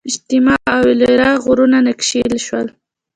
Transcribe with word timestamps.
اجنتا 0.29 0.55
او 0.75 0.81
ایلورا 0.91 1.31
غارونه 1.43 1.77
نقاشي 1.87 2.19
شول. 2.45 2.67